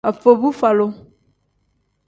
[0.09, 0.87] Afobuvalu.